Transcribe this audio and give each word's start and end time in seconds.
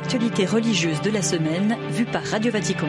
l'actualité 0.00 0.46
religieuse 0.46 1.02
de 1.02 1.10
la 1.10 1.20
semaine 1.20 1.76
vue 1.90 2.06
par 2.06 2.24
Radio 2.24 2.50
Vatican. 2.50 2.88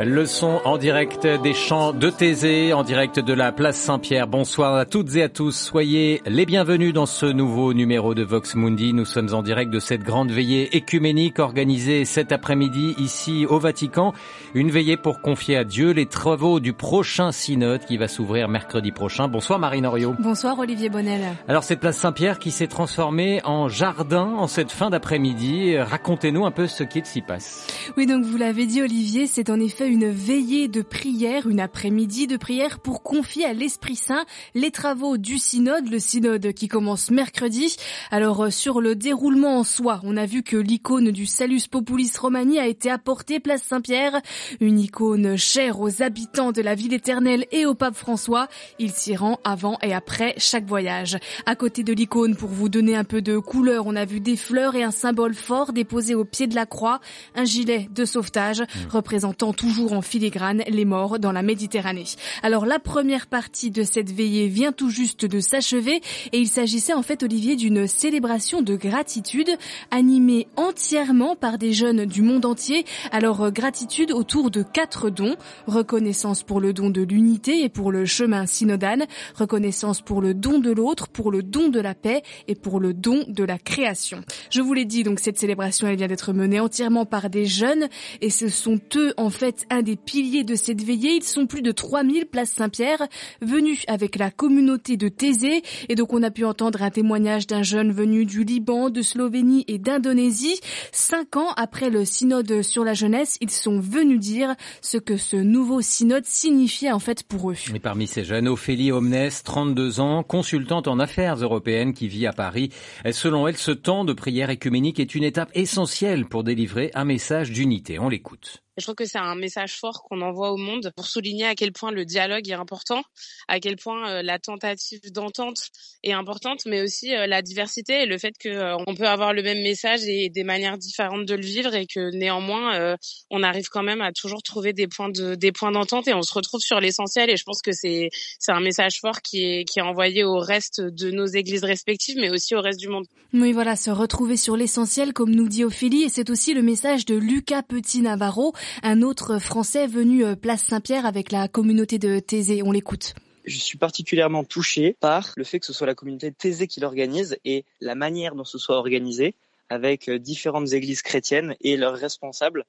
Le 0.00 0.26
son 0.26 0.60
en 0.64 0.76
direct 0.76 1.24
des 1.24 1.54
chants 1.54 1.92
de 1.92 2.10
Thésée, 2.10 2.72
en 2.72 2.82
direct 2.82 3.20
de 3.20 3.32
la 3.32 3.52
place 3.52 3.76
Saint-Pierre. 3.76 4.26
Bonsoir 4.26 4.74
à 4.74 4.86
toutes 4.86 5.14
et 5.14 5.22
à 5.22 5.28
tous. 5.28 5.56
Soyez 5.56 6.20
les 6.26 6.46
bienvenus 6.46 6.92
dans 6.92 7.06
ce 7.06 7.26
nouveau 7.26 7.72
numéro 7.74 8.12
de 8.12 8.24
Vox 8.24 8.56
Mundi. 8.56 8.92
Nous 8.92 9.04
sommes 9.04 9.32
en 9.32 9.42
direct 9.42 9.70
de 9.70 9.78
cette 9.78 10.02
grande 10.02 10.32
veillée 10.32 10.76
écuménique 10.76 11.38
organisée 11.38 12.04
cet 12.04 12.32
après-midi 12.32 12.96
ici 12.98 13.46
au 13.48 13.60
Vatican. 13.60 14.12
Une 14.54 14.72
veillée 14.72 14.96
pour 14.96 15.20
confier 15.20 15.56
à 15.56 15.62
Dieu 15.62 15.92
les 15.92 16.06
travaux 16.06 16.58
du 16.58 16.72
prochain 16.72 17.30
synode 17.30 17.84
qui 17.84 17.96
va 17.96 18.08
s'ouvrir 18.08 18.48
mercredi 18.48 18.90
prochain. 18.90 19.28
Bonsoir 19.28 19.60
Marine 19.60 19.86
Oriot. 19.86 20.16
Bonsoir 20.18 20.58
Olivier 20.58 20.88
Bonnel. 20.88 21.22
Alors 21.46 21.62
cette 21.62 21.78
place 21.78 21.98
Saint-Pierre 21.98 22.40
qui 22.40 22.50
s'est 22.50 22.66
transformée 22.66 23.40
en 23.44 23.68
jardin 23.68 24.34
en 24.38 24.48
cette 24.48 24.72
fin 24.72 24.90
d'après-midi. 24.90 25.78
Racontez-nous 25.78 26.46
un 26.46 26.50
peu 26.50 26.66
ce 26.66 26.82
qu'il 26.82 27.06
s'y 27.06 27.20
passe. 27.20 27.68
Oui, 27.96 28.06
donc 28.06 28.24
vous 28.24 28.36
l'avez 28.36 28.66
dit 28.66 28.82
Olivier, 28.82 29.28
c'est 29.28 29.50
en 29.50 29.60
effet 29.60 29.83
une 29.86 30.10
veillée 30.10 30.68
de 30.68 30.82
prière, 30.82 31.48
une 31.48 31.60
après-midi 31.60 32.26
de 32.26 32.36
prière 32.36 32.78
pour 32.78 33.02
confier 33.02 33.44
à 33.44 33.52
l'Esprit 33.52 33.96
Saint 33.96 34.24
les 34.54 34.70
travaux 34.70 35.16
du 35.16 35.38
synode, 35.38 35.88
le 35.90 35.98
synode 35.98 36.52
qui 36.52 36.68
commence 36.68 37.10
mercredi. 37.10 37.76
Alors 38.10 38.44
euh, 38.44 38.50
sur 38.50 38.80
le 38.80 38.94
déroulement 38.94 39.58
en 39.58 39.64
soi, 39.64 40.00
on 40.04 40.16
a 40.16 40.26
vu 40.26 40.42
que 40.42 40.56
l'icône 40.56 41.10
du 41.10 41.26
Salus 41.26 41.66
Populis 41.70 42.12
Romani 42.18 42.58
a 42.58 42.66
été 42.66 42.90
apportée 42.90 43.40
place 43.40 43.62
Saint-Pierre, 43.62 44.20
une 44.60 44.78
icône 44.78 45.36
chère 45.36 45.80
aux 45.80 46.02
habitants 46.02 46.52
de 46.52 46.62
la 46.62 46.74
ville 46.74 46.94
éternelle 46.94 47.46
et 47.52 47.66
au 47.66 47.74
pape 47.74 47.96
François. 47.96 48.48
Il 48.78 48.92
s'y 48.92 49.16
rend 49.16 49.38
avant 49.44 49.78
et 49.82 49.92
après 49.92 50.34
chaque 50.38 50.66
voyage. 50.66 51.18
À 51.46 51.56
côté 51.56 51.82
de 51.82 51.92
l'icône, 51.92 52.36
pour 52.36 52.50
vous 52.50 52.68
donner 52.68 52.96
un 52.96 53.04
peu 53.04 53.22
de 53.22 53.38
couleur, 53.38 53.86
on 53.86 53.96
a 53.96 54.04
vu 54.04 54.20
des 54.20 54.36
fleurs 54.36 54.74
et 54.74 54.82
un 54.82 54.90
symbole 54.90 55.34
fort 55.34 55.72
déposé 55.72 56.14
au 56.14 56.24
pied 56.24 56.46
de 56.46 56.54
la 56.54 56.66
croix, 56.66 57.00
un 57.34 57.44
gilet 57.44 57.88
de 57.94 58.04
sauvetage 58.04 58.60
mmh. 58.60 58.88
représentant 58.90 59.52
toujours 59.52 59.73
en 59.82 60.02
filigrane 60.02 60.62
les 60.68 60.84
morts 60.84 61.18
dans 61.18 61.32
la 61.32 61.42
Méditerranée. 61.42 62.04
Alors 62.42 62.66
la 62.66 62.78
première 62.78 63.26
partie 63.26 63.70
de 63.70 63.82
cette 63.82 64.10
veillée 64.10 64.48
vient 64.48 64.72
tout 64.72 64.90
juste 64.90 65.24
de 65.24 65.40
s'achever 65.40 66.00
et 66.32 66.38
il 66.38 66.48
s'agissait 66.48 66.92
en 66.92 67.02
fait 67.02 67.22
Olivier 67.22 67.56
d'une 67.56 67.86
célébration 67.86 68.62
de 68.62 68.76
gratitude 68.76 69.50
animée 69.90 70.46
entièrement 70.56 71.34
par 71.36 71.58
des 71.58 71.72
jeunes 71.72 72.06
du 72.06 72.22
monde 72.22 72.44
entier. 72.44 72.84
Alors 73.10 73.42
euh, 73.42 73.50
gratitude 73.50 74.12
autour 74.12 74.50
de 74.50 74.62
quatre 74.62 75.10
dons, 75.10 75.36
reconnaissance 75.66 76.42
pour 76.42 76.60
le 76.60 76.72
don 76.72 76.90
de 76.90 77.02
l'unité 77.02 77.64
et 77.64 77.68
pour 77.68 77.90
le 77.90 78.04
chemin 78.06 78.46
synodal, 78.46 79.06
reconnaissance 79.34 80.02
pour 80.02 80.20
le 80.20 80.34
don 80.34 80.58
de 80.58 80.70
l'autre, 80.70 81.08
pour 81.08 81.30
le 81.30 81.42
don 81.42 81.68
de 81.68 81.80
la 81.80 81.94
paix 81.94 82.22
et 82.48 82.54
pour 82.54 82.80
le 82.80 82.94
don 82.94 83.24
de 83.26 83.44
la 83.44 83.58
création. 83.58 84.22
Je 84.50 84.60
vous 84.60 84.72
l'ai 84.72 84.84
dit 84.84 85.02
donc 85.02 85.18
cette 85.18 85.38
célébration 85.38 85.88
elle 85.88 85.96
vient 85.96 86.08
d'être 86.08 86.32
menée 86.32 86.60
entièrement 86.60 87.06
par 87.06 87.28
des 87.28 87.46
jeunes 87.46 87.88
et 88.20 88.30
ce 88.30 88.48
sont 88.48 88.78
eux 88.96 89.14
en 89.16 89.30
fait 89.30 89.63
un 89.70 89.82
des 89.82 89.96
piliers 89.96 90.44
de 90.44 90.54
cette 90.54 90.82
veillée. 90.82 91.16
Ils 91.16 91.22
sont 91.22 91.46
plus 91.46 91.62
de 91.62 91.72
3000 91.72 92.26
places 92.26 92.50
Saint-Pierre 92.50 93.06
venus 93.40 93.82
avec 93.88 94.16
la 94.16 94.30
communauté 94.30 94.96
de 94.96 95.08
Thésée. 95.08 95.62
Et 95.88 95.94
donc 95.94 96.12
on 96.12 96.22
a 96.22 96.30
pu 96.30 96.44
entendre 96.44 96.82
un 96.82 96.90
témoignage 96.90 97.46
d'un 97.46 97.62
jeune 97.62 97.92
venu 97.92 98.24
du 98.24 98.44
Liban, 98.44 98.90
de 98.90 99.02
Slovénie 99.02 99.64
et 99.68 99.78
d'Indonésie. 99.78 100.60
Cinq 100.92 101.36
ans 101.36 101.52
après 101.56 101.90
le 101.90 102.04
synode 102.04 102.62
sur 102.62 102.84
la 102.84 102.94
jeunesse, 102.94 103.38
ils 103.40 103.50
sont 103.50 103.80
venus 103.80 104.20
dire 104.20 104.54
ce 104.80 104.98
que 104.98 105.16
ce 105.16 105.36
nouveau 105.36 105.80
synode 105.80 106.24
signifiait 106.24 106.92
en 106.92 106.98
fait 106.98 107.22
pour 107.22 107.50
eux. 107.50 107.56
Et 107.74 107.80
parmi 107.80 108.06
ces 108.06 108.24
jeunes, 108.24 108.48
Ophélie 108.48 108.92
Omnes, 108.92 109.30
32 109.44 110.00
ans, 110.00 110.22
consultante 110.22 110.88
en 110.88 110.98
affaires 110.98 111.36
européennes 111.36 111.94
qui 111.94 112.08
vit 112.08 112.26
à 112.26 112.32
Paris. 112.32 112.70
Selon 113.10 113.46
elle, 113.48 113.56
ce 113.56 113.70
temps 113.70 114.04
de 114.04 114.12
prière 114.12 114.50
écuménique 114.50 115.00
est 115.00 115.14
une 115.14 115.24
étape 115.24 115.50
essentielle 115.54 116.26
pour 116.26 116.44
délivrer 116.44 116.90
un 116.94 117.04
message 117.04 117.50
d'unité. 117.50 117.98
On 117.98 118.08
l'écoute. 118.08 118.63
Je 118.76 118.82
trouve 118.82 118.96
que 118.96 119.04
c'est 119.04 119.18
un 119.18 119.36
message 119.36 119.74
fort 119.78 120.02
qu'on 120.02 120.20
envoie 120.20 120.50
au 120.50 120.56
monde 120.56 120.92
pour 120.96 121.06
souligner 121.06 121.46
à 121.46 121.54
quel 121.54 121.72
point 121.72 121.92
le 121.92 122.04
dialogue 122.04 122.48
est 122.48 122.54
important, 122.54 123.02
à 123.46 123.60
quel 123.60 123.76
point 123.76 124.10
euh, 124.10 124.22
la 124.22 124.38
tentative 124.38 125.12
d'entente 125.12 125.68
est 126.02 126.12
importante, 126.12 126.62
mais 126.66 126.82
aussi 126.82 127.14
euh, 127.14 127.26
la 127.26 127.40
diversité 127.40 128.02
et 128.02 128.06
le 128.06 128.18
fait 128.18 128.34
que 128.38 128.48
euh, 128.48 128.76
peut 128.96 129.06
avoir 129.06 129.32
le 129.32 129.42
même 129.42 129.62
message 129.62 130.04
et 130.04 130.28
des 130.28 130.44
manières 130.44 130.78
différentes 130.78 131.26
de 131.26 131.34
le 131.34 131.42
vivre 131.42 131.74
et 131.74 131.86
que 131.86 132.10
néanmoins 132.16 132.96
on 133.30 133.42
arrive 133.42 133.68
quand 133.68 133.82
même 133.82 134.00
à 134.00 134.12
toujours 134.12 134.42
trouver 134.42 134.72
des 134.72 134.86
points 134.86 135.08
de 135.08 135.34
des 135.34 135.50
points 135.50 135.72
d'entente 135.72 136.06
et 136.06 136.14
on 136.14 136.22
se 136.22 136.32
retrouve 136.32 136.60
sur 136.60 136.78
l'essentiel. 136.80 137.28
Et 137.30 137.36
je 137.36 137.42
pense 137.42 137.60
que 137.60 137.72
c'est 137.72 138.10
c'est 138.38 138.52
un 138.52 138.60
message 138.60 139.00
fort 139.00 139.20
qui 139.20 139.42
est 139.42 139.64
qui 139.64 139.80
est 139.80 139.82
envoyé 139.82 140.22
au 140.22 140.38
reste 140.38 140.80
de 140.80 141.10
nos 141.10 141.26
églises 141.26 141.64
respectives, 141.64 142.16
mais 142.18 142.30
aussi 142.30 142.54
au 142.54 142.60
reste 142.60 142.78
du 142.78 142.88
monde. 142.88 143.06
Oui, 143.32 143.52
voilà, 143.52 143.74
se 143.74 143.90
retrouver 143.90 144.36
sur 144.36 144.56
l'essentiel, 144.56 145.12
comme 145.12 145.34
nous 145.34 145.48
dit 145.48 145.64
Ophélie, 145.64 146.04
et 146.04 146.08
c'est 146.08 146.30
aussi 146.30 146.54
le 146.54 146.62
message 146.62 147.04
de 147.04 147.16
Lucas 147.16 147.62
Petit 147.62 148.00
Navarro 148.00 148.52
un 148.82 149.02
autre 149.02 149.38
Français 149.38 149.86
venu 149.86 150.24
euh, 150.24 150.36
place 150.36 150.62
Saint-Pierre 150.62 151.06
avec 151.06 151.32
la 151.32 151.48
communauté 151.48 151.98
de 151.98 152.18
Thésée. 152.18 152.62
On 152.62 152.72
l'écoute. 152.72 153.14
Je 153.44 153.58
suis 153.58 153.78
particulièrement 153.78 154.44
touché 154.44 154.96
par 155.00 155.32
le 155.36 155.44
fait 155.44 155.60
que 155.60 155.66
ce 155.66 155.72
soit 155.72 155.86
la 155.86 155.94
communauté 155.94 156.30
de 156.30 156.34
Thésée 156.34 156.66
qui 156.66 156.80
l'organise 156.80 157.36
et 157.44 157.64
la 157.80 157.94
manière 157.94 158.34
dont 158.34 158.44
ce 158.44 158.58
soit 158.58 158.76
organisé 158.76 159.34
avec 159.68 160.08
euh, 160.08 160.18
différentes 160.18 160.72
églises 160.72 161.02
chrétiennes 161.02 161.54
et 161.60 161.76
leurs 161.76 161.96
responsables. 161.96 162.64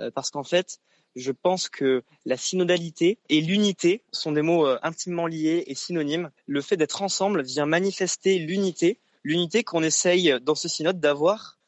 Euh, 0.00 0.10
parce 0.10 0.30
qu'en 0.30 0.44
fait, 0.44 0.78
je 1.14 1.30
pense 1.30 1.68
que 1.68 2.02
la 2.24 2.36
synodalité 2.36 3.18
et 3.28 3.40
l'unité 3.40 4.02
sont 4.12 4.32
des 4.32 4.42
mots 4.42 4.66
intimement 4.82 5.28
liés 5.28 5.62
et 5.68 5.74
synonymes. 5.74 6.30
Le 6.46 6.60
fait 6.60 6.76
d'être 6.76 7.02
ensemble 7.02 7.42
vient 7.42 7.66
manifester 7.66 8.38
l'unité, 8.38 8.98
l'unité 9.22 9.62
qu'on 9.62 9.84
essaye 9.84 10.34
dans 10.42 10.56
ce 10.56 10.68
synode 10.68 10.98
d'avoir 10.98 11.60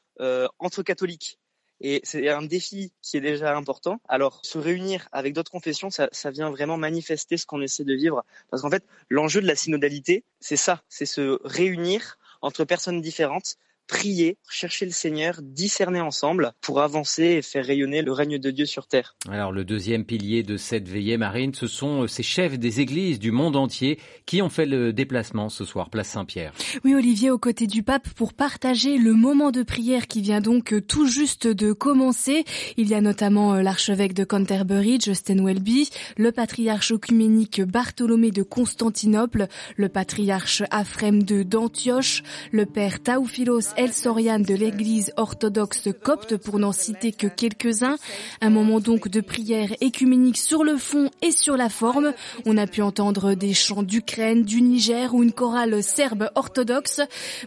entre 0.59 0.83
catholiques. 0.83 1.39
Et 1.81 2.01
c'est 2.05 2.29
un 2.29 2.43
défi 2.43 2.93
qui 3.03 3.17
est 3.17 3.21
déjà 3.21 3.57
important. 3.57 4.01
Alors, 4.09 4.41
se 4.43 4.59
réunir 4.59 5.09
avec 5.13 5.35
d'autres 5.35 5.51
confessions, 5.51 5.91
ça, 5.91 6.09
ça, 6.13 6.31
vient 6.31 6.51
vraiment 6.51 6.77
manifester 6.77 7.37
ce 7.37 7.47
qu'on 7.47 7.61
essaie 7.61 7.85
de 7.85 7.95
vivre. 7.95 8.25
Parce 8.51 8.63
qu'en 8.63 8.71
fait, 8.71 8.85
l'enjeu 9.11 9.41
de 9.41 9.47
la 9.47 9.57
synodalité, 9.57 10.25
c'est 10.41 10.57
ça, 10.57 10.83
c'est 10.89 11.07
se 11.07 11.39
réunir 11.45 12.19
entre 12.41 12.65
personnes 12.65 13.01
différentes 13.01 13.57
prier, 13.87 14.39
chercher 14.51 14.87
le 14.87 14.93
Seigneur, 14.93 15.41
discerner 15.43 16.01
ensemble 16.01 16.53
pour 16.61 16.81
avancer 16.81 17.25
et 17.25 17.43
faire 17.43 17.65
rayonner 17.65 18.03
le 18.03 18.13
règne 18.13 18.39
de 18.39 18.51
Dieu 18.51 18.67
sur 18.67 18.87
terre. 18.87 19.17
Alors 19.31 19.53
le 19.53 19.65
deuxième 19.65 20.05
pilier 20.05 20.43
de 20.43 20.57
cette 20.57 20.89
veillée 20.89 21.17
marine, 21.17 21.55
ce 21.55 21.67
sont 21.67 22.03
euh, 22.03 22.07
ces 22.07 22.23
chefs 22.23 22.59
des 22.59 22.81
églises 22.81 23.19
du 23.19 23.31
monde 23.31 23.57
entier 23.57 23.99
qui 24.27 24.43
ont 24.43 24.49
fait 24.49 24.67
le 24.67 24.93
déplacement 24.93 25.49
ce 25.49 25.65
soir, 25.65 25.91
place 25.91 26.09
Saint-Pierre. 26.09 26.53
Oui 26.85 26.95
Olivier, 26.95 27.31
aux 27.31 27.39
côtés 27.39 27.67
du 27.67 27.83
pape 27.83 28.09
pour 28.11 28.35
partager 28.35 28.99
le 28.99 29.15
moment 29.15 29.51
de 29.51 29.63
prière 29.63 30.07
qui 30.07 30.21
vient 30.21 30.41
donc 30.41 30.73
euh, 30.73 30.81
tout 30.81 31.07
juste 31.07 31.47
de 31.47 31.73
commencer. 31.73 32.45
Il 32.77 32.89
y 32.89 32.95
a 32.95 33.01
notamment 33.01 33.55
euh, 33.55 33.63
l'archevêque 33.63 34.15
de 34.15 34.25
Canterbury, 34.25 34.99
Justin 35.01 35.45
Welby, 35.45 35.91
le 36.17 36.33
patriarche 36.33 36.93
œcuménique 36.93 37.63
Bartholomé 37.63 38.31
de 38.31 38.43
Constantinople, 38.43 39.47
le 39.77 39.89
patriarche 39.89 40.63
Aphrem 40.71 41.23
de 41.23 41.43
d'Antioche, 41.43 42.23
le 42.51 42.67
père 42.67 43.03
Taoufilos 43.03 43.76
El 43.77 43.93
Sorian 43.93 44.39
de 44.39 44.55
l'église 44.55 45.13
orthodoxe 45.17 45.89
copte 46.03 46.37
pour 46.37 46.59
n'en 46.59 46.73
citer 46.73 47.13
que 47.13 47.27
quelques-uns. 47.27 47.97
Un 48.41 48.51
moment 48.51 48.81
donc 48.81 49.09
de 49.09 49.21
prière 49.21 49.75
écuménique 49.81 50.39
sur 50.39 50.65
le 50.65 50.77
fond 50.77 51.11
et 51.23 51.31
sur 51.31 51.57
la 51.57 51.69
forme. 51.69 52.13
On 52.47 52.57
a 52.57 52.67
pu 52.67 52.81
entendre 52.83 53.35
des 53.35 53.53
chants 53.53 53.83
d'Ukraine, 53.83 54.43
du 54.43 54.63
Niger 54.63 55.15
ou 55.15 55.23
une 55.23 55.33
chorale 55.33 55.83
serbe 55.83 56.31
orthodoxe. 56.35 57.01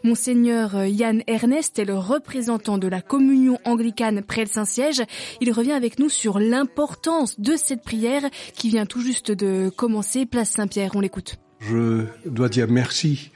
Monseigneur 0.03 0.85
Yann 0.85 1.23
Ernest 1.27 1.79
est 1.79 1.85
le 1.85 1.97
représentant 1.97 2.77
de 2.77 2.87
la 2.87 3.01
communion 3.01 3.57
anglicane 3.65 4.21
près 4.21 4.41
le 4.41 4.49
Saint-Siège. 4.49 5.01
Il 5.41 5.51
revient 5.51 5.71
avec 5.71 5.97
nous 5.99 6.09
sur 6.09 6.39
l'importance 6.39 7.39
de 7.39 7.55
cette 7.55 7.81
prière 7.81 8.23
qui 8.55 8.69
vient 8.69 8.85
tout 8.85 9.01
juste 9.01 9.31
de 9.31 9.69
commencer 9.75 10.25
place 10.25 10.51
Saint-Pierre. 10.51 10.91
On 10.95 11.01
l'écoute. 11.01 11.37
Je 11.59 12.05
dois 12.25 12.49
dire 12.49 12.67
merci 12.69 13.31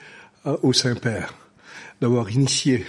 au 0.45 0.73
Saint-Père 0.73 1.33
d'avoir 2.03 2.29
initié 2.31 2.85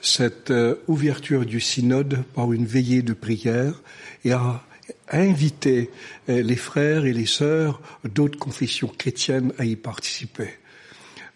cette 0.00 0.50
euh, 0.50 0.74
ouverture 0.88 1.46
du 1.46 1.60
synode 1.60 2.24
par 2.34 2.52
une 2.52 2.66
veillée 2.66 3.02
de 3.02 3.12
prière 3.12 3.80
et 4.24 4.32
à 4.32 4.64
inviter 5.12 5.92
euh, 6.28 6.42
les 6.42 6.56
frères 6.56 7.04
et 7.04 7.12
les 7.12 7.24
sœurs 7.24 7.80
d'autres 8.02 8.36
confessions 8.36 8.88
chrétiennes 8.88 9.52
à 9.58 9.64
y 9.64 9.76
participer. 9.76 10.50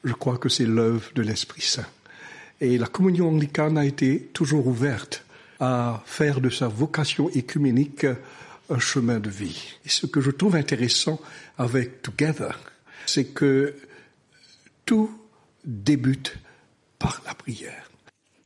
Je 0.03 0.15
crois 0.15 0.37
que 0.37 0.49
c'est 0.49 0.67
l'œuvre 0.67 1.13
de 1.15 1.23
l'Esprit 1.23 1.63
Saint. 1.63 1.87
Et 2.61 2.77
la 2.77 2.89
communion 2.89 3.29
anglicane 3.29 3.79
a 3.79 3.85
été 3.85 4.29
toujours 4.33 4.67
ouverte 4.67 5.25
à 5.61 6.03
faire 6.05 6.41
de 6.41 6.51
sa 6.51 6.67
vocation 6.67 7.31
écuménique 7.31 8.05
un 8.69 8.81
chemin 8.81 9.21
de 9.21 9.31
vie. 9.31 9.77
Et 9.87 9.91
ce 9.91 10.07
que 10.07 10.21
je 10.21 10.33
trouve 10.33 10.57
intéressant 10.57 11.21
avec 11.57 12.03
Together, 12.03 12.59
c'est 13.07 13.27
que 13.27 13.77
tout 14.87 15.09
débute 15.65 16.37
par 17.03 17.21
la 17.27 17.35
prière. 17.35 17.91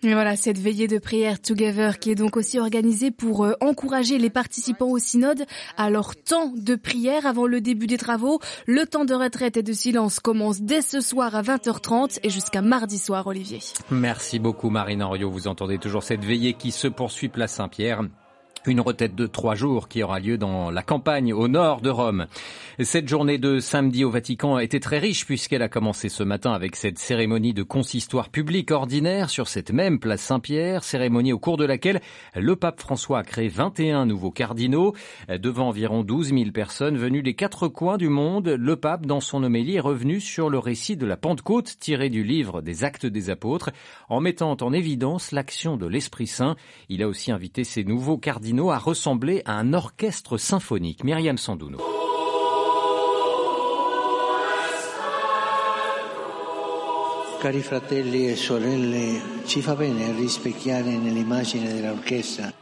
Et 0.02 0.12
voilà, 0.12 0.36
cette 0.36 0.58
veillée 0.58 0.88
de 0.88 0.98
prière 0.98 1.40
Together 1.40 1.98
qui 1.98 2.10
est 2.10 2.14
donc 2.14 2.36
aussi 2.36 2.58
organisée 2.58 3.10
pour 3.10 3.44
euh, 3.44 3.54
encourager 3.60 4.18
les 4.18 4.30
participants 4.30 4.90
au 4.90 4.98
synode 4.98 5.44
à 5.76 5.90
leur 5.90 6.14
temps 6.14 6.52
de 6.54 6.74
prière 6.74 7.26
avant 7.26 7.46
le 7.46 7.60
début 7.60 7.86
des 7.86 7.96
travaux. 7.96 8.40
Le 8.66 8.86
temps 8.86 9.04
de 9.04 9.14
retraite 9.14 9.56
et 9.56 9.62
de 9.62 9.72
silence 9.72 10.20
commence 10.20 10.60
dès 10.60 10.82
ce 10.82 11.00
soir 11.00 11.34
à 11.34 11.42
20h30 11.42 12.20
et 12.22 12.30
jusqu'à 12.30 12.62
mardi 12.62 12.98
soir, 12.98 13.26
Olivier. 13.26 13.60
Merci 13.90 14.38
beaucoup 14.38 14.70
Marine 14.70 15.02
Henriot. 15.02 15.30
Vous 15.30 15.48
entendez 15.48 15.78
toujours 15.78 16.02
cette 16.02 16.24
veillée 16.24 16.52
qui 16.52 16.72
se 16.72 16.88
poursuit 16.88 17.28
place 17.28 17.54
Saint-Pierre. 17.54 18.02
Une 18.66 18.80
retraite 18.80 19.14
de 19.14 19.28
trois 19.28 19.54
jours 19.54 19.86
qui 19.86 20.02
aura 20.02 20.18
lieu 20.18 20.38
dans 20.38 20.72
la 20.72 20.82
campagne 20.82 21.32
au 21.32 21.46
nord 21.46 21.80
de 21.82 21.88
Rome. 21.88 22.26
Cette 22.80 23.08
journée 23.08 23.38
de 23.38 23.60
samedi 23.60 24.04
au 24.04 24.10
Vatican 24.10 24.56
a 24.56 24.64
été 24.64 24.80
très 24.80 24.98
riche 24.98 25.24
puisqu'elle 25.24 25.62
a 25.62 25.68
commencé 25.68 26.08
ce 26.08 26.24
matin 26.24 26.52
avec 26.52 26.74
cette 26.74 26.98
cérémonie 26.98 27.54
de 27.54 27.62
consistoire 27.62 28.28
public 28.28 28.72
ordinaire 28.72 29.30
sur 29.30 29.46
cette 29.46 29.70
même 29.70 30.00
place 30.00 30.20
Saint-Pierre, 30.20 30.82
cérémonie 30.82 31.32
au 31.32 31.38
cours 31.38 31.56
de 31.56 31.64
laquelle 31.64 32.00
le 32.34 32.56
pape 32.56 32.80
François 32.80 33.20
a 33.20 33.22
créé 33.22 33.48
21 33.48 34.04
nouveaux 34.04 34.32
cardinaux 34.32 34.94
devant 35.28 35.68
environ 35.68 36.02
12 36.02 36.30
000 36.30 36.50
personnes 36.50 36.98
venues 36.98 37.22
des 37.22 37.34
quatre 37.34 37.68
coins 37.68 37.98
du 37.98 38.08
monde. 38.08 38.48
Le 38.48 38.76
pape, 38.76 39.06
dans 39.06 39.20
son 39.20 39.44
homélie, 39.44 39.76
est 39.76 39.80
revenu 39.80 40.20
sur 40.20 40.50
le 40.50 40.58
récit 40.58 40.96
de 40.96 41.06
la 41.06 41.16
Pentecôte 41.16 41.76
tiré 41.78 42.10
du 42.10 42.24
livre 42.24 42.62
des 42.62 42.82
Actes 42.82 43.06
des 43.06 43.30
Apôtres 43.30 43.70
en 44.08 44.20
mettant 44.20 44.56
en 44.60 44.72
évidence 44.72 45.30
l'action 45.30 45.76
de 45.76 45.86
l'Esprit 45.86 46.26
Saint. 46.26 46.56
Il 46.88 47.02
a 47.02 47.08
aussi 47.08 47.30
invité 47.30 47.62
ses 47.62 47.84
nouveaux 47.84 48.18
cardinaux 48.18 48.55
a 48.64 48.78
ressemblé 48.78 49.42
à 49.44 49.52
un 49.52 49.72
orchestre 49.72 50.38
symphonique. 50.38 51.04
Myriam 51.04 51.38
Sandouno. 51.38 51.95
E. 57.46 57.52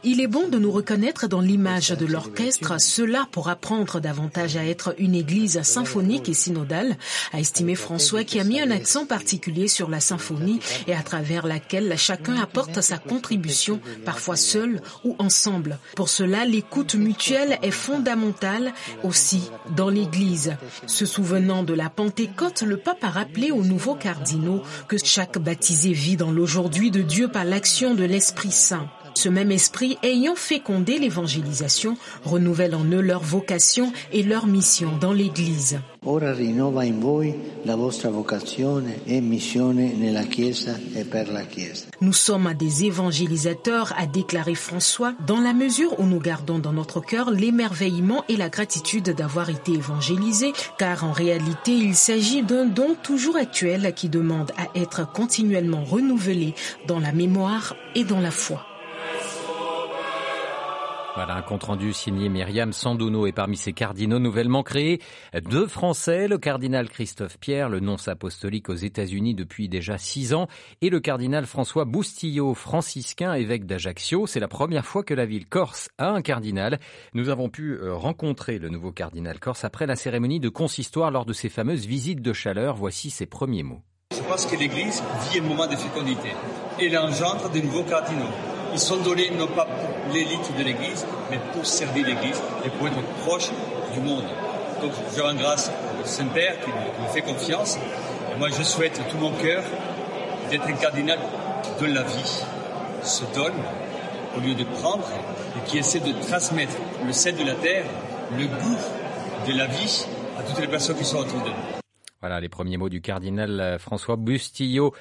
Il 0.03 0.21
est 0.21 0.27
bon 0.27 0.47
de 0.47 0.59
nous 0.59 0.71
reconnaître 0.71 1.27
dans 1.27 1.41
l'image 1.41 1.89
de 1.89 2.05
l'orchestre, 2.05 2.79
cela 2.79 3.27
pour 3.31 3.49
apprendre 3.49 3.99
davantage 3.99 4.57
à 4.57 4.65
être 4.65 4.93
une 4.99 5.15
église 5.15 5.63
symphonique 5.63 6.29
et 6.29 6.35
synodale, 6.35 6.97
a 7.33 7.39
estimé 7.39 7.73
François 7.73 8.23
qui 8.23 8.39
a 8.39 8.43
mis 8.43 8.61
un 8.61 8.69
accent 8.69 9.07
particulier 9.07 9.67
sur 9.67 9.89
la 9.89 9.99
symphonie 9.99 10.59
et 10.85 10.93
à 10.93 11.01
travers 11.01 11.47
laquelle 11.47 11.97
chacun 11.97 12.35
apporte 12.39 12.81
sa 12.81 12.99
contribution, 12.99 13.79
parfois 14.05 14.35
seul 14.35 14.81
ou 15.03 15.15
ensemble. 15.17 15.79
Pour 15.95 16.09
cela, 16.09 16.45
l'écoute 16.45 16.93
mutuelle 16.93 17.57
est 17.63 17.71
fondamentale 17.71 18.71
aussi 19.03 19.49
dans 19.75 19.89
l'église. 19.89 20.57
Se 20.85 21.07
souvenant 21.07 21.63
de 21.63 21.73
la 21.73 21.89
Pentecôte, 21.89 22.61
le 22.61 22.77
pape 22.77 23.03
a 23.03 23.09
rappelé 23.09 23.49
aux 23.49 23.63
nouveaux 23.63 23.95
cardinaux 23.95 24.61
que 24.87 24.97
chaque 25.03 25.37
baptisé 25.37 25.93
vit 25.93 26.17
dans 26.17 26.31
l'aujourd'hui 26.31 26.91
de 26.91 27.01
Dieu 27.01 27.27
par 27.27 27.45
l'action 27.45 27.95
de 27.95 28.03
l'Esprit 28.03 28.51
Saint. 28.51 28.87
Ce 29.15 29.29
même 29.29 29.51
esprit 29.51 29.97
ayant 30.03 30.35
fécondé 30.35 30.99
l'évangélisation 30.99 31.97
renouvelle 32.25 32.75
en 32.75 32.83
eux 32.83 33.01
leur 33.01 33.23
vocation 33.23 33.91
et 34.11 34.23
leur 34.23 34.45
mission 34.45 34.97
dans 34.99 35.13
l'Église. 35.13 35.79
Ora 36.07 36.33
rinnova 36.33 36.83
in 36.83 36.99
voi 36.99 37.33
la 37.63 37.75
vostra 37.75 38.11
vocazione 38.11 38.99
e 39.07 39.21
missione 39.21 39.93
nella 39.97 40.23
Chiesa 40.25 40.77
e 40.93 41.03
per 41.03 41.31
la 41.31 41.45
Chiesa. 41.45 41.87
Nous 41.99 42.13
sommes 42.13 42.53
des 42.53 42.85
évangélisateurs, 42.85 43.91
a 43.97 44.05
déclaré 44.05 44.53
François, 44.53 45.13
dans 45.25 45.39
la 45.39 45.53
mesure 45.53 45.99
où 45.99 46.03
nous 46.03 46.19
gardons 46.19 46.59
dans 46.59 46.73
notre 46.73 47.01
cœur 47.01 47.31
l'émerveillement 47.31 48.23
et 48.29 48.37
la 48.37 48.49
gratitude 48.49 49.15
d'avoir 49.15 49.49
été 49.49 49.71
évangélisés, 49.71 50.53
car 50.77 51.05
en 51.05 51.11
réalité 51.11 51.71
il 51.71 51.95
s'agit 51.95 52.43
d'un 52.43 52.65
don 52.65 52.95
toujours 53.01 53.37
actuel 53.37 53.93
qui 53.95 54.09
demande 54.09 54.51
à 54.57 54.77
être 54.77 55.11
continuellement 55.11 55.83
renouvelé 55.83 56.53
dans 56.85 56.99
la 56.99 57.13
mémoire 57.13 57.75
et 57.95 58.03
dans 58.03 58.19
la 58.19 58.31
foi. 58.31 58.63
Voilà 61.15 61.37
un 61.37 61.41
compte-rendu 61.41 61.93
signé 61.93 62.27
Myriam 62.27 62.73
Sandouno 62.73 63.25
et 63.25 63.31
parmi 63.31 63.55
ces 63.55 63.71
cardinaux 63.71 64.19
nouvellement 64.19 64.63
créés, 64.63 64.99
deux 65.49 65.65
Français, 65.65 66.27
le 66.27 66.37
cardinal 66.37 66.89
Christophe 66.89 67.37
Pierre, 67.39 67.69
le 67.69 67.79
nonce 67.79 68.09
apostolique 68.09 68.67
aux 68.67 68.75
États-Unis 68.75 69.33
depuis 69.33 69.69
déjà 69.69 69.97
six 69.97 70.33
ans, 70.33 70.49
et 70.81 70.89
le 70.89 70.99
cardinal 70.99 71.45
François 71.45 71.85
Boustillot, 71.85 72.53
franciscain, 72.53 73.33
évêque 73.33 73.65
d'Ajaccio. 73.65 74.27
C'est 74.27 74.41
la 74.41 74.49
première 74.49 74.85
fois 74.85 75.03
que 75.03 75.13
la 75.13 75.25
ville 75.25 75.47
corse 75.47 75.87
a 75.97 76.09
un 76.09 76.21
cardinal. 76.21 76.79
Nous 77.13 77.29
avons 77.29 77.47
pu 77.47 77.77
euh, 77.77 77.95
rencontrer 77.95 78.59
le 78.59 78.67
nouveau 78.67 78.91
cardinal 78.91 79.39
corse 79.39 79.63
après 79.63 79.87
la 79.87 79.95
cérémonie 79.95 80.41
de 80.41 80.49
consistoire 80.49 81.11
lors 81.11 81.25
de 81.25 81.31
ses 81.31 81.47
fameuses 81.47 81.85
visites 81.85 82.21
de 82.21 82.33
chaleur. 82.33 82.75
Voici 82.75 83.09
ses 83.09 83.25
premiers 83.25 83.63
mots. 83.63 83.81
Je 84.11 84.21
pense 84.21 84.45
que 84.45 84.57
l'Église 84.57 85.01
vit 85.31 85.39
un 85.39 85.43
moment 85.43 85.67
de 85.67 85.77
fécondité. 85.77 86.31
Elle 86.77 86.97
engendre 86.97 87.49
de 87.51 87.59
nouveaux 87.59 87.83
cardinaux. 87.83 88.54
Ils 88.75 88.79
sont 88.79 88.97
donnés 88.97 89.31
non 89.31 89.47
pas 89.47 89.63
pour 89.63 90.13
l'élite 90.13 90.51
de 90.57 90.61
l'Église, 90.61 91.05
mais 91.31 91.39
pour 91.53 91.65
servir 91.65 92.07
l'Église 92.07 92.41
et 92.65 92.69
pour 92.71 92.89
être 92.89 93.01
proche 93.23 93.49
du 93.93 94.01
monde. 94.01 94.25
Donc 94.81 94.91
je 95.15 95.21
rends 95.21 95.33
grâce 95.33 95.71
au 96.03 96.05
Saint-Père 96.05 96.55
qui 96.59 96.71
me 96.71 97.07
fait 97.07 97.21
confiance. 97.21 97.79
Moi 98.37 98.49
je 98.49 98.61
souhaite 98.63 99.01
tout 99.09 99.17
mon 99.17 99.31
cœur 99.31 99.63
d'être 100.49 100.67
un 100.67 100.73
cardinal 100.73 101.17
de 101.79 101.85
la 101.85 102.03
vie, 102.03 102.43
se 103.01 103.23
donne 103.33 103.53
au 104.35 104.41
lieu 104.41 104.55
de 104.55 104.65
prendre 104.65 105.07
et 105.55 105.69
qui 105.69 105.77
essaie 105.77 106.01
de 106.01 106.11
transmettre 106.27 106.75
le 107.05 107.13
sel 107.13 107.37
de 107.37 107.45
la 107.45 107.55
terre, 107.55 107.85
le 108.37 108.45
goût 108.45 108.77
de 109.47 109.57
la 109.57 109.67
vie 109.67 110.05
à 110.37 110.43
toutes 110.43 110.59
les 110.59 110.67
personnes 110.67 110.97
qui 110.97 111.05
sont 111.05 111.19
autour 111.19 111.39
de 111.43 111.47
nous. 111.47 111.79
Voilà 112.19 112.41
les 112.41 112.49
premiers 112.49 112.75
mots 112.75 112.89
du 112.89 112.99
cardinal 112.99 113.77
François 113.79 114.17
Bustillo 114.17 114.93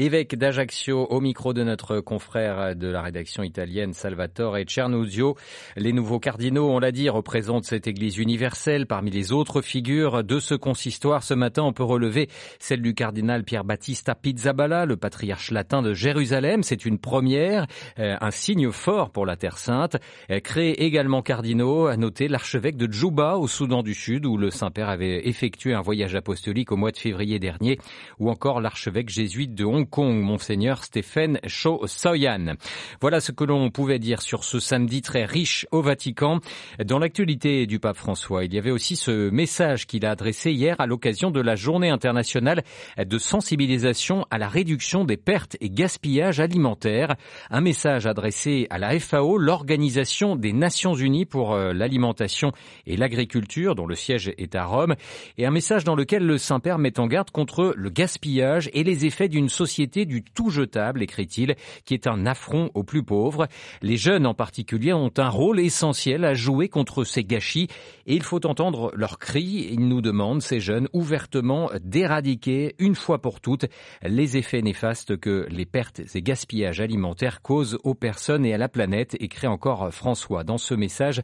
évêque 0.00 0.34
d'Ajaccio, 0.34 1.06
au 1.10 1.20
micro 1.20 1.52
de 1.52 1.62
notre 1.62 2.00
confrère 2.00 2.74
de 2.74 2.88
la 2.88 3.02
rédaction 3.02 3.42
italienne 3.42 3.92
Salvatore 3.92 4.56
Cernuzio. 4.66 5.36
Les 5.76 5.92
nouveaux 5.92 6.18
cardinaux, 6.18 6.70
on 6.70 6.78
l'a 6.78 6.90
dit, 6.90 7.10
représentent 7.10 7.66
cette 7.66 7.86
Église 7.86 8.16
universelle. 8.16 8.86
Parmi 8.86 9.10
les 9.10 9.30
autres 9.30 9.60
figures 9.60 10.24
de 10.24 10.40
ce 10.40 10.54
consistoire, 10.54 11.22
ce 11.22 11.34
matin, 11.34 11.64
on 11.64 11.74
peut 11.74 11.84
relever 11.84 12.30
celle 12.58 12.80
du 12.80 12.94
cardinal 12.94 13.44
Pierre 13.44 13.64
Battista 13.64 14.14
Pizzaballa, 14.14 14.86
le 14.86 14.96
patriarche 14.96 15.50
latin 15.50 15.82
de 15.82 15.92
Jérusalem. 15.92 16.62
C'est 16.62 16.86
une 16.86 16.98
première, 16.98 17.66
euh, 17.98 18.16
un 18.22 18.30
signe 18.30 18.70
fort 18.70 19.10
pour 19.10 19.26
la 19.26 19.36
Terre 19.36 19.58
Sainte. 19.58 19.96
Euh, 20.30 20.40
créé 20.40 20.82
également 20.82 21.20
cardinaux, 21.20 21.88
à 21.88 21.98
noter 21.98 22.28
l'archevêque 22.28 22.76
de 22.78 22.90
Djouba, 22.90 23.36
au 23.36 23.46
Soudan 23.46 23.82
du 23.82 23.92
Sud, 23.92 24.24
où 24.24 24.38
le 24.38 24.50
Saint-Père 24.50 24.88
avait 24.88 25.28
effectué 25.28 25.74
un 25.74 25.82
voyage 25.82 26.14
apostolique 26.14 26.72
au 26.72 26.76
mois 26.76 26.90
de 26.90 26.96
février 26.96 27.38
dernier, 27.38 27.78
ou 28.18 28.30
encore 28.30 28.62
l'archevêque 28.62 29.10
jésuite 29.10 29.54
de 29.54 29.66
Hong 29.66 29.89
Monseigneur 29.98 30.84
Stéphane 30.84 31.38
Cho 31.46 31.86
Soyan. 31.86 32.54
Voilà 33.00 33.20
ce 33.20 33.32
que 33.32 33.44
l'on 33.44 33.70
pouvait 33.70 33.98
dire 33.98 34.22
sur 34.22 34.44
ce 34.44 34.60
samedi 34.60 35.02
très 35.02 35.24
riche 35.24 35.66
au 35.70 35.82
Vatican. 35.82 36.40
Dans 36.84 36.98
l'actualité 36.98 37.66
du 37.66 37.78
pape 37.78 37.96
François, 37.96 38.44
il 38.44 38.54
y 38.54 38.58
avait 38.58 38.70
aussi 38.70 38.96
ce 38.96 39.30
message 39.30 39.86
qu'il 39.86 40.06
a 40.06 40.10
adressé 40.10 40.52
hier 40.52 40.76
à 40.78 40.86
l'occasion 40.86 41.30
de 41.30 41.40
la 41.40 41.56
journée 41.56 41.90
internationale 41.90 42.62
de 42.98 43.18
sensibilisation 43.18 44.26
à 44.30 44.38
la 44.38 44.48
réduction 44.48 45.04
des 45.04 45.16
pertes 45.16 45.56
et 45.60 45.70
gaspillages 45.70 46.40
alimentaires. 46.40 47.16
Un 47.50 47.60
message 47.60 48.06
adressé 48.06 48.66
à 48.70 48.78
la 48.78 48.98
FAO, 48.98 49.38
l'Organisation 49.38 50.36
des 50.36 50.52
Nations 50.52 50.94
Unies 50.94 51.26
pour 51.26 51.52
euh, 51.52 51.72
l'alimentation 51.72 52.52
et 52.86 52.96
l'agriculture, 52.96 53.74
dont 53.74 53.86
le 53.86 53.94
siège 53.94 54.32
est 54.38 54.54
à 54.54 54.64
Rome, 54.64 54.94
et 55.38 55.46
un 55.46 55.50
message 55.50 55.84
dans 55.84 55.94
lequel 55.94 56.24
le 56.24 56.38
Saint-Père 56.38 56.78
met 56.78 56.98
en 57.00 57.06
garde 57.06 57.30
contre 57.30 57.74
le 57.76 57.90
gaspillage 57.90 58.70
et 58.72 58.84
les 58.84 59.06
effets 59.06 59.28
d'une 59.28 59.48
société 59.80 60.04
du 60.04 60.22
tout 60.22 60.50
jetable, 60.50 61.02
écrit-il, 61.02 61.56
qui 61.86 61.94
est 61.94 62.06
un 62.06 62.26
affront 62.26 62.70
aux 62.74 62.82
plus 62.82 63.02
pauvres. 63.02 63.48
Les 63.80 63.96
jeunes 63.96 64.26
en 64.26 64.34
particulier 64.34 64.92
ont 64.92 65.12
un 65.16 65.30
rôle 65.30 65.58
essentiel 65.58 66.26
à 66.26 66.34
jouer 66.34 66.68
contre 66.68 67.04
ces 67.04 67.24
gâchis 67.24 67.68
et 68.04 68.14
il 68.14 68.22
faut 68.22 68.44
entendre 68.44 68.92
leurs 68.94 69.18
cris. 69.18 69.68
Ils 69.70 69.88
nous 69.88 70.02
demandent, 70.02 70.42
ces 70.42 70.60
jeunes, 70.60 70.86
ouvertement 70.92 71.70
d'éradiquer 71.82 72.74
une 72.78 72.94
fois 72.94 73.22
pour 73.22 73.40
toutes 73.40 73.64
les 74.02 74.36
effets 74.36 74.60
néfastes 74.60 75.16
que 75.16 75.46
les 75.48 75.64
pertes 75.64 76.02
et 76.14 76.20
gaspillages 76.20 76.80
alimentaires 76.80 77.40
causent 77.40 77.78
aux 77.82 77.94
personnes 77.94 78.44
et 78.44 78.52
à 78.52 78.58
la 78.58 78.68
planète, 78.68 79.16
écrit 79.18 79.46
encore 79.46 79.94
François 79.94 80.44
dans 80.44 80.58
ce 80.58 80.74
message 80.74 81.22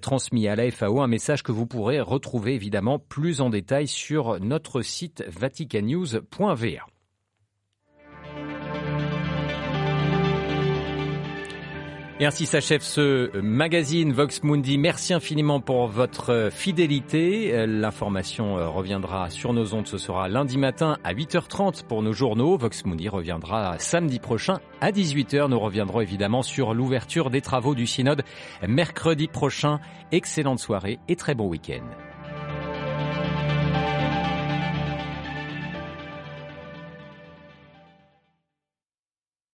transmis 0.00 0.48
à 0.48 0.56
la 0.56 0.70
FAO, 0.70 1.02
un 1.02 1.08
message 1.08 1.42
que 1.42 1.52
vous 1.52 1.66
pourrez 1.66 2.00
retrouver 2.00 2.54
évidemment 2.54 2.98
plus 2.98 3.42
en 3.42 3.50
détail 3.50 3.86
sur 3.86 4.40
notre 4.40 4.80
site 4.80 5.22
vaticanews.va. 5.28 6.86
Et 12.20 12.26
ainsi 12.26 12.46
s'achève 12.46 12.82
ce 12.82 13.30
magazine 13.40 14.12
Vox 14.12 14.42
Mundi. 14.42 14.76
Merci 14.76 15.14
infiniment 15.14 15.60
pour 15.60 15.86
votre 15.86 16.48
fidélité. 16.52 17.64
L'information 17.64 18.56
reviendra 18.72 19.30
sur 19.30 19.52
nos 19.52 19.72
ondes. 19.72 19.86
Ce 19.86 19.98
sera 19.98 20.28
lundi 20.28 20.58
matin 20.58 20.96
à 21.04 21.14
8h30 21.14 21.84
pour 21.84 22.02
nos 22.02 22.12
journaux. 22.12 22.56
Vox 22.56 22.84
Mundi 22.84 23.08
reviendra 23.08 23.78
samedi 23.78 24.18
prochain 24.18 24.58
à 24.80 24.90
18h. 24.90 25.48
Nous 25.48 25.60
reviendrons 25.60 26.00
évidemment 26.00 26.42
sur 26.42 26.74
l'ouverture 26.74 27.30
des 27.30 27.40
travaux 27.40 27.76
du 27.76 27.86
synode 27.86 28.24
mercredi 28.66 29.28
prochain. 29.28 29.78
Excellente 30.10 30.58
soirée 30.58 30.98
et 31.06 31.14
très 31.14 31.36
bon 31.36 31.46
week-end. 31.46 31.84